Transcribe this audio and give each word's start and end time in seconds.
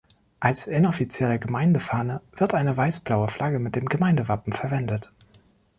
Als 0.39 0.65
inoffizielle 0.65 1.37
Gemeindefahne 1.37 2.21
wird 2.31 2.55
eine 2.55 2.75
weiß-blaue 2.75 3.27
Flagge 3.27 3.59
mit 3.59 3.75
dem 3.75 3.85
Gemeindewappen 3.85 4.51
verwendet. 4.51 5.11